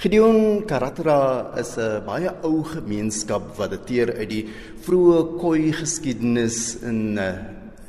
[0.00, 4.46] Gideon Karatra is 'n baie ou gemeenskap wat dateer uit die
[4.80, 7.36] vroeë Khoi geskiedenis in eh,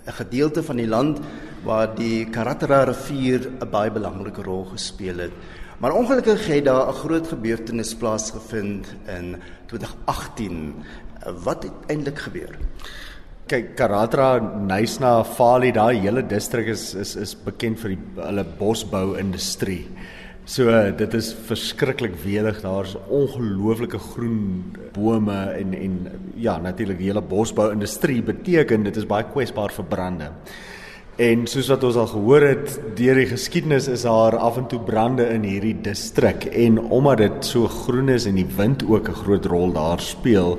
[0.07, 1.21] 'n gedeelte van die land
[1.63, 5.31] waar die Karatra rivier 'n baie belangrike rol gespeel het.
[5.79, 9.37] Maar ongelukkig het daar 'n groot gebeurtenis plaasgevind in
[9.67, 10.83] 2018.
[11.43, 12.57] Wat het eintlik gebeur?
[13.47, 19.17] Kyk, Karatra, Nysna, Fali, daai hele distrik is is is bekend vir die hulle bosbou
[19.17, 19.87] industrie.
[20.45, 20.65] So
[20.97, 22.61] dit is verskriklik welig.
[22.63, 29.05] Daar's ongelooflike groen bome en en ja, natuurlik die hele bosbou industrie beteken dit is
[29.05, 30.31] baie kwesbaar vir brande.
[31.21, 34.79] En soos wat ons al gehoor het, deur die geskiedenis is daar af en toe
[34.79, 39.21] brande in hierdie distrik en omdat dit so groen is en die wind ook 'n
[39.21, 40.57] groot rol daar speel,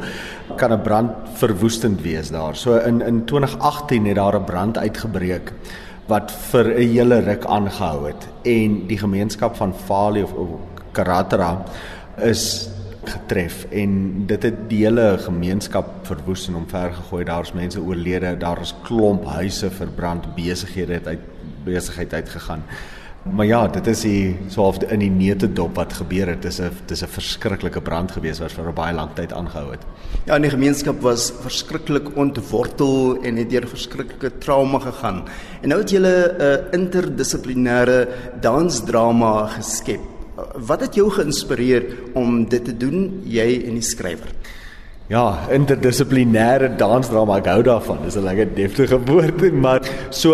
[0.57, 2.57] kan 'n brand verwoestend wees daar.
[2.57, 5.53] So in in 2018 het daar 'n brand uitgebreek
[6.13, 10.33] wat vir 'n hele ruk aangehou het en die gemeenskap van Fali of,
[10.93, 11.65] Karatra
[12.17, 12.69] is
[13.05, 17.25] getref en dit het die hele gemeenskap verwoes en omvergegooi.
[17.25, 21.25] Daar's mense oorlede, daar is klomp huise verbrand, besighede het uit
[21.65, 22.63] besigheid uitgegaan.
[23.23, 26.43] Maar ja, dit is die so half in die neute dop wat gebeur het.
[26.43, 29.81] Dis 'n dis 'n verskriklike brand gewees wat vir 'n baie lang tyd aangehou het.
[30.27, 35.25] Ja, die gemeenskap was verskriklik ontwortel en het deur verskriklike trauma gegaan.
[35.63, 38.09] En nou het julle 'n uh, interdissiplinêre
[38.41, 40.01] dansdrama geskep
[40.57, 44.31] wat het jou geïnspireer om dit te doen, jy en die skrywer?
[45.13, 47.99] Ja, interdissiplinêre dansdrama, ek hou daarvan.
[48.07, 50.33] Dis 'n lekker deftige woord, maar so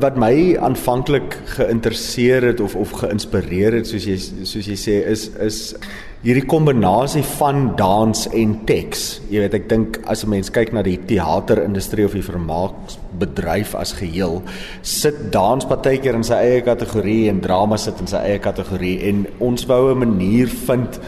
[0.00, 5.28] wat my aanvanklik geïnteresseer het of of geïnspireer het, soos jy soos jy sê, is
[5.40, 5.74] is
[6.22, 9.20] hierdie kombinasie van dans en teks.
[9.28, 13.92] Jy weet, ek dink as 'n mens kyk na die teaterindustrie of die vermaaksbedryf as
[13.92, 14.42] geheel,
[14.82, 19.26] sit dans partykeer in sy eie kategorie en drama sit in sy eie kategorie en
[19.38, 20.98] ons wou 'n manier vind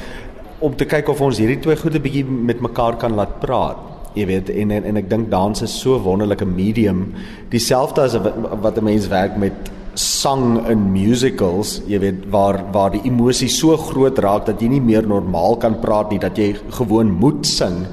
[0.60, 3.78] om te kyk of ons hierdie twee goede bietjie met mekaar kan laat praat.
[4.18, 7.12] Jy weet en en, en ek dink dans is so wonderlike medium,
[7.52, 13.02] dieselfde as wat 'n mens werk met sang in musicals, jy weet waar waar die
[13.04, 17.10] emosie so groot raak dat jy nie meer normaal kan praat nie, dat jy gewoon
[17.10, 17.86] moet sing.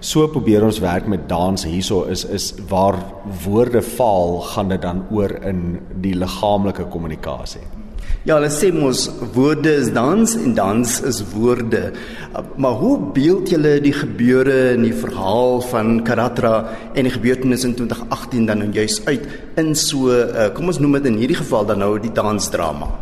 [0.00, 2.98] So probeer ons werk met dans hierso is is waar
[3.44, 7.81] woorde faal, gaan dit dan oor in die liggaamlike kommunikasie.
[8.22, 11.88] Ja, hulle sê mos woorde is dans en dans is woorde.
[12.54, 16.52] Maar hoe beeld julle die gebeure in die verhaal van Karatra
[16.94, 19.26] en die gebeurtenisse in 2018 dan nou juis uit
[19.58, 22.92] in so uh, kom ons noem dit in hierdie geval dan nou die dansdrama?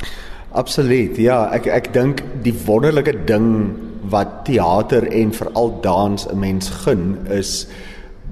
[0.57, 1.21] Absoluut.
[1.21, 3.77] Ja, ek ek dink die wonderlike ding
[4.09, 7.69] wat teater en veral dans 'n mens gun is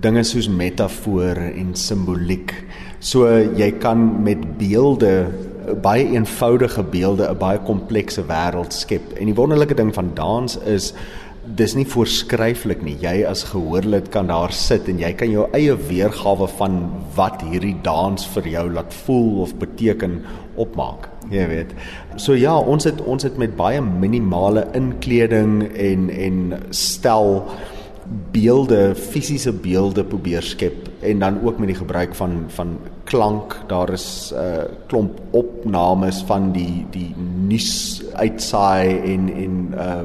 [0.01, 2.57] dinge soos metafore en simboliek.
[2.99, 5.29] So jy kan met beelde
[5.83, 9.13] baie eenvoudige beelde 'n baie komplekse wêreld skep.
[9.21, 10.95] En die wonderlike ding van dans is
[11.57, 12.97] dis nie voorskryflik nie.
[13.01, 17.77] Jy as gehoorlid kan daar sit en jy kan jou eie weergawe van wat hierdie
[17.83, 20.21] dans vir jou laat voel of beteken
[20.57, 21.09] opmaak.
[21.31, 21.73] Jy weet.
[22.17, 27.45] So ja, ons het ons het met baie minimale inkleding en en stel
[28.33, 32.79] beelde, fisiese beelde probeer skep en dan ook met die gebruik van van
[33.09, 33.57] klank.
[33.67, 37.15] Daar is 'n uh, klomp opnames van die die
[37.49, 40.03] nuus uitsaai en en uh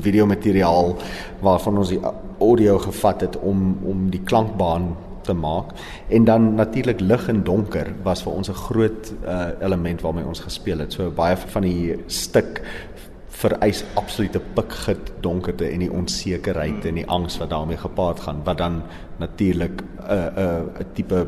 [0.00, 0.96] videomateriaal
[1.40, 2.00] waarvan ons die
[2.38, 5.72] audio gevat het om om die klankbaan te maak
[6.08, 10.40] en dan natuurlik lig en donker was vir ons 'n groot uh element waarmee ons
[10.40, 10.92] gespeel het.
[10.92, 12.62] So baie van die stuk
[13.42, 18.58] vereis absolute pikgit donkerte en die onsekerheid en die angs wat daarmee gepaard gaan wat
[18.58, 18.82] dan
[19.18, 21.26] natuurlik 'n 'n 'n tipe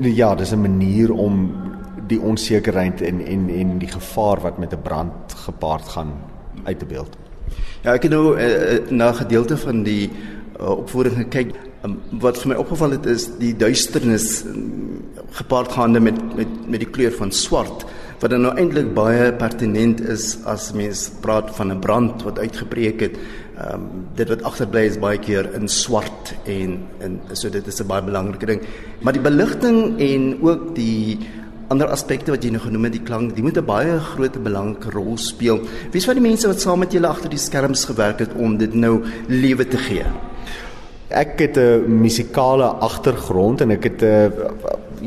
[0.00, 1.52] ja, dis 'n manier om
[2.06, 6.12] die onsekerheid en en en die gevaar wat met 'n brand gepaard gaan
[6.64, 7.16] uit te beeld.
[7.82, 10.10] Ja, ek het nou uh, na gedeelte van die
[10.60, 11.54] uh, opvoering gekyk.
[11.84, 16.80] Um, wat vir my opgeval het is die duisternis um, gepaard gaande met met met
[16.80, 17.84] die kleur van swart
[18.24, 23.00] wat dan nou eintlik baie pertinent is as mens praat van 'n brand wat uitgebreek
[23.00, 23.18] het.
[23.60, 23.82] Ehm um,
[24.16, 28.02] dit wat agterbly is baie keer in swart en en so dit is 'n baie
[28.02, 28.60] belangrike ding.
[29.02, 31.18] Maar die beligting en ook die
[31.68, 34.90] ander aspekte wat jy nou genoem het, die klank, die moet 'n baie groot belangrike
[34.90, 35.60] rol speel.
[35.90, 38.56] Wie is van die mense wat saam met julle agter die skerms gewerk het om
[38.56, 40.04] dit nou lewe te gee?
[41.08, 44.32] Ek het 'n musikale agtergrond en ek het 'n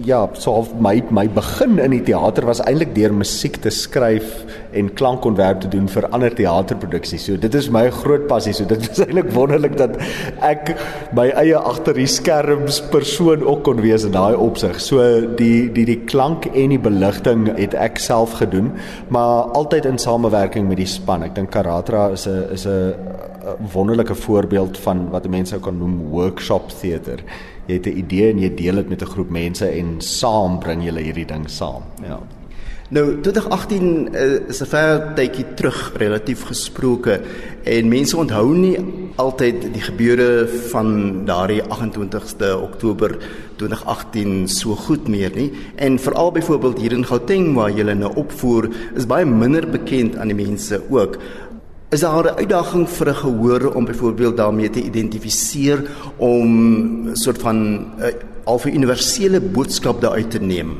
[0.06, 4.44] ja, so half my my begin in die teater was eintlik deur musiek te skryf
[4.78, 7.26] en klankontwerp te doen vir ander teaterproduksies.
[7.28, 8.54] So dit is my groot passie.
[8.54, 9.98] So dit is eintlik wonderlik dat
[10.46, 10.74] ek
[11.18, 14.80] my eie agter die skerms persoon ook kon wees in daai opsig.
[14.84, 15.04] So
[15.40, 18.74] die die die klank en die beligting het ek self gedoen,
[19.14, 21.26] maar altyd in samewerking met die span.
[21.26, 22.94] Ek dink Karatra is 'n is 'n
[23.74, 27.24] wonderlike voorbeeld van wat mense kan noem workshop theater
[27.68, 30.84] jy het 'n idee en jy deel dit met 'n groep mense en saam bring
[30.84, 31.84] julle hierdie ding saam.
[32.02, 32.20] Ja.
[32.90, 37.22] Nou 2018 uh, eh, is 'n ver tydjie terug relatief gesproke
[37.64, 38.78] en mense onthou nie
[39.16, 43.18] altyd die gebeure van daardie 28ste Oktober
[43.56, 48.70] 2018 so goed meer nie en veral byvoorbeeld hier in Gauteng waar jy nou opvoer
[48.96, 51.18] is baie minder bekend aan die mense ook
[51.90, 56.50] is daar 'n uitdaging vir 'n gehoor om byvoorbeeld daarmee te identifiseer om
[57.10, 58.06] 'n soort van 'n uh,
[58.44, 60.78] al 'n universele boodskap daaruit te neem.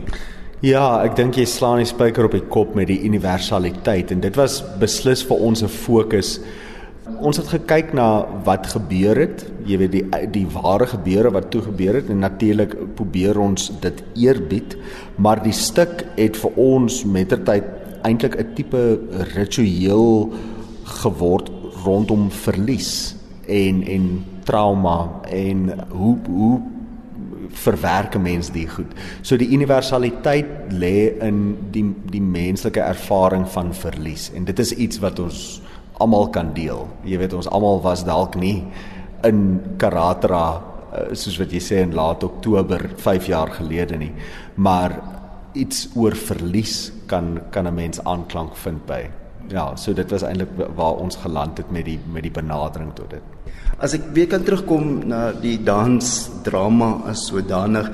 [0.60, 4.36] Ja, ek dink jy slaan die spyker op die kop met die universaliteit en dit
[4.36, 6.40] was beslis vir ons 'n fokus.
[7.20, 11.62] Ons het gekyk na wat gebeur het, jy weet die die ware gebeure wat toe
[11.62, 14.78] gebeur het en natuurlik probeer ons dit eerbied,
[15.16, 17.64] maar die stuk het vir ons mettertyd
[18.04, 19.00] eintlik 'n tipe
[19.36, 20.34] ritueel
[20.88, 21.52] geword
[21.84, 23.16] rondom verlies
[23.48, 24.98] en en trauma
[25.32, 26.62] en hoe hoe
[27.50, 28.92] verwerk 'n mens dit goed.
[29.22, 35.00] So die universaliteit lê in die die menslike ervaring van verlies en dit is iets
[35.00, 35.62] wat ons
[35.98, 36.88] almal kan deel.
[37.04, 38.64] Jy weet ons almal was dalk nie
[39.24, 40.62] in Karatra
[40.94, 44.14] eh, soos wat jy sê in laat Oktober 5 jaar gelede nie,
[44.56, 45.02] maar
[45.54, 49.10] iets oor verlies kan kan 'n mens aanklank vind by
[49.50, 53.10] ja, so dit was eintlik waar ons geland het met die met die benadering tot
[53.10, 53.54] dit.
[53.80, 57.92] As ek weer kan terugkom na die dans drama as sodanig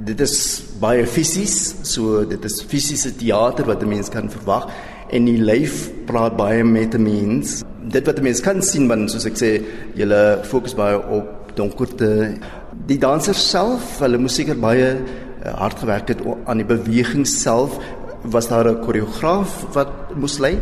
[0.00, 0.34] dit is
[0.80, 4.70] baie fisies, so dit is fisiese teater wat 'n mens kan verwag
[5.10, 7.62] en die lyf praat baie met 'n mens.
[7.82, 9.62] Dit wat 'n mens kan sien want soos ek sê,
[9.94, 10.06] jy
[10.44, 12.38] fokus baie op donkerte.
[12.86, 14.96] Die dansers self, hulle moet seker baie
[15.42, 17.78] eh, hard gewerk het aan die beweging self
[18.22, 20.58] was daar 'n koreograaf wat moes lei?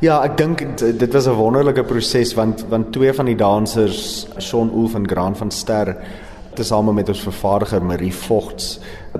[0.00, 0.62] Ja, ek dink
[0.98, 5.36] dit was 'n wonderlike proses want want twee van die dansers, Shaun Ulf en Grant
[5.36, 5.96] van Ster,
[6.54, 8.78] tesame met ons vervaardiger Marie Vogts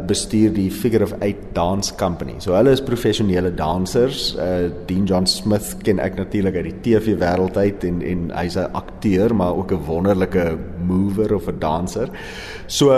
[0.08, 2.36] bestuur die Figure of 8 Dance Company.
[2.42, 4.34] So hulle is professionele dansers.
[4.36, 8.56] Uh Dean John Smith ken ek natuurlik uit die TV wêreld uit en en hy's
[8.56, 12.08] 'n akteur maar ook 'n wonderlike mover of 'n danser.
[12.66, 12.90] So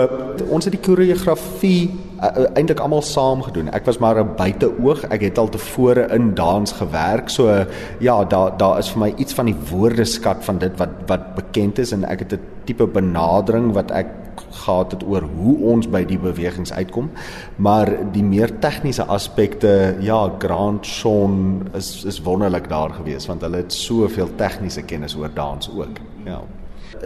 [0.49, 1.89] ons het die koreografie
[2.21, 3.71] uh, uh, eintlik almal saam gedoen.
[3.73, 5.03] Ek was maar 'n buiteoog.
[5.09, 7.29] Ek het al tevore in dans gewerk.
[7.29, 7.65] So
[7.99, 11.79] ja, daar daar is vir my iets van die woordeskat van dit wat wat bekend
[11.79, 14.07] is en ek het 'n tipe benadering wat ek
[14.51, 17.09] gehad het oor hoe ons by die bewegings uitkom.
[17.55, 23.57] Maar die meer tegniese aspekte, ja, Grant Shawn is is wonderlik daar gewees want hulle
[23.57, 25.99] het soveel tegniese kennis oor dans ook.
[26.25, 26.41] Ja.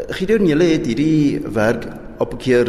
[0.10, 2.68] Gideon, julle het hierdie werk op 'n keer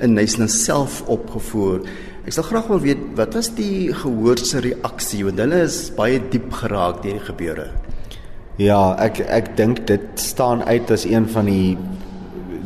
[0.00, 1.84] in Nysna self opgevoer.
[2.26, 6.18] Ek sal graag wil weet wat was die gehoor se reaksie want hulle is baie
[6.32, 7.68] diep geraak deur die gebeure.
[8.58, 11.76] Ja, ek ek dink dit staan uit as een van die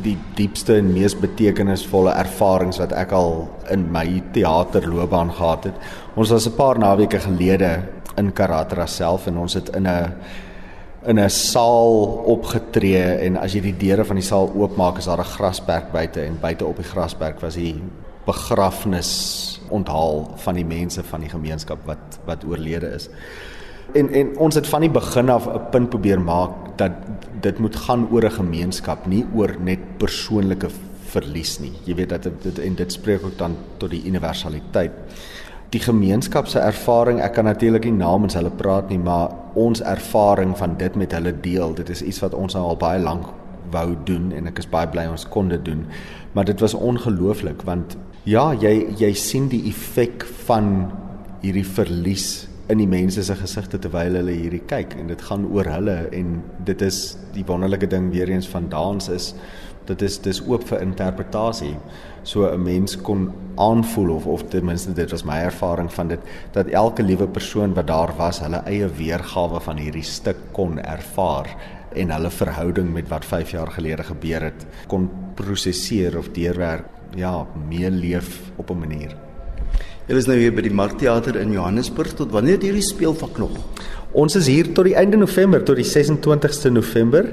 [0.01, 3.43] die diepste en mees betekenisvolle ervarings wat ek al
[3.75, 5.75] in my teaterloopbaan gehad het.
[6.17, 7.83] Ons was 'n paar naweke gelede
[8.17, 10.15] in Karatra self en ons het in 'n
[11.07, 15.21] in 'n saal opgetree en as jy die deure van die saal oopmaak is daar
[15.21, 17.83] 'n grasperk buite en buite op die grasperk was die
[18.27, 23.09] begrafnis onthaal van die mense van die gemeenskap wat wat oorlede is.
[23.95, 26.93] En en ons het van die begin af 'n punt probeer maak dat
[27.41, 30.69] dit moet gaan oor 'n gemeenskap, nie oor net persoonlike
[31.11, 31.73] verlies nie.
[31.85, 34.93] Jy weet dat dit en dit spreek ook dan tot die universaliteit.
[35.71, 40.57] Die gemeenskap se ervaring, ek kan natuurlik nie namens hulle praat nie, maar ons ervaring
[40.59, 43.31] van dit met hulle deel, dit is iets wat ons nou al baie lank
[43.71, 45.85] wou doen en ek is baie bly ons kon dit doen.
[46.35, 47.97] Maar dit was ongelooflik want
[48.29, 50.91] ja, jy jy sien die effek van
[51.41, 55.67] hierdie verlies in die mense se gesigte terwyl hulle hierdie kyk en dit gaan oor
[55.67, 56.37] hulle en
[56.69, 57.01] dit is
[57.35, 59.33] die wonderlike ding weer eens van dans is
[59.87, 61.77] dit is dis oop vir interpretasie.
[62.23, 66.21] So 'n mens kon aanvoel of of ten minste dit was my ervaring van dit
[66.53, 71.57] dat elke liewe persoon wat daar was, hulle eie weergawe van hierdie stuk kon ervaar
[71.95, 76.85] en hulle verhouding met wat 5 jaar gelede gebeur het kon prosesseer of deurwerk,
[77.17, 79.17] ja, meeleef op 'n manier.
[80.07, 83.53] Julle is nou hier by die Markteater in Johannesburg tot wanneer het hierdie speelvak nog?
[84.13, 87.29] Ons is hier tot die einde November tot die 26ste November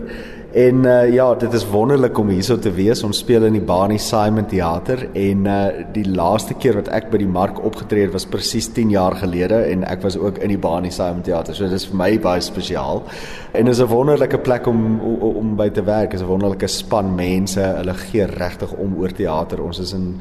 [0.51, 3.01] En uh, ja, dit is wonderlik om hierso te wees.
[3.03, 5.57] Ons speel in die Barney Simon Theater en uh,
[5.91, 9.59] die laaste keer wat ek by die mark opgetree het was presies 10 jaar gelede
[9.73, 11.55] en ek was ook in die Barney Simon Theater.
[11.57, 13.03] So dit is vir my baie spesiaal.
[13.51, 16.13] En is 'n wonderlike plek om, om om by te werk.
[16.13, 17.59] Is 'n wonderlike span mense.
[17.59, 19.61] Hulle gee regtig om oor teater.
[19.61, 20.15] Ons is in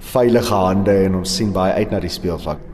[0.00, 2.73] veilige hande en ons sien baie uit na die speelvlak.